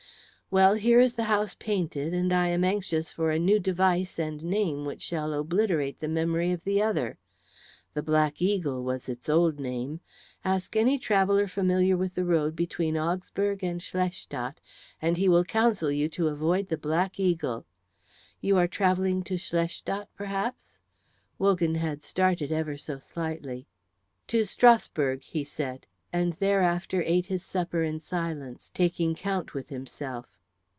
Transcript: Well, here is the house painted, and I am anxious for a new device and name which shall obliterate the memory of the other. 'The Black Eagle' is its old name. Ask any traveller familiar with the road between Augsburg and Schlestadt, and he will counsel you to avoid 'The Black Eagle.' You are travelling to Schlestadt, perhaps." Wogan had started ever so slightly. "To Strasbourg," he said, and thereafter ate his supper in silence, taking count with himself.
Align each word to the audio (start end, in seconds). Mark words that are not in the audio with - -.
Well, 0.53 0.73
here 0.73 0.99
is 0.99 1.13
the 1.13 1.23
house 1.23 1.55
painted, 1.55 2.13
and 2.13 2.33
I 2.33 2.49
am 2.49 2.65
anxious 2.65 3.13
for 3.13 3.31
a 3.31 3.39
new 3.39 3.57
device 3.57 4.19
and 4.19 4.43
name 4.43 4.83
which 4.83 5.01
shall 5.01 5.31
obliterate 5.31 6.01
the 6.01 6.09
memory 6.09 6.51
of 6.51 6.65
the 6.65 6.81
other. 6.83 7.17
'The 7.93 8.03
Black 8.03 8.41
Eagle' 8.41 8.91
is 8.91 9.07
its 9.07 9.29
old 9.29 9.61
name. 9.61 10.01
Ask 10.43 10.75
any 10.75 10.97
traveller 10.99 11.47
familiar 11.47 11.95
with 11.95 12.15
the 12.15 12.25
road 12.25 12.53
between 12.53 12.97
Augsburg 12.97 13.63
and 13.63 13.79
Schlestadt, 13.81 14.59
and 15.01 15.15
he 15.15 15.29
will 15.29 15.45
counsel 15.45 15.89
you 15.89 16.09
to 16.09 16.27
avoid 16.27 16.67
'The 16.67 16.79
Black 16.79 17.17
Eagle.' 17.17 17.65
You 18.41 18.57
are 18.57 18.67
travelling 18.67 19.23
to 19.23 19.37
Schlestadt, 19.37 20.09
perhaps." 20.17 20.79
Wogan 21.39 21.75
had 21.75 22.03
started 22.03 22.51
ever 22.51 22.75
so 22.75 22.97
slightly. 22.97 23.67
"To 24.27 24.43
Strasbourg," 24.43 25.23
he 25.23 25.45
said, 25.45 25.85
and 26.11 26.33
thereafter 26.33 27.01
ate 27.05 27.27
his 27.27 27.41
supper 27.41 27.83
in 27.83 27.99
silence, 27.99 28.69
taking 28.69 29.15
count 29.15 29.53
with 29.53 29.69
himself. 29.69 30.25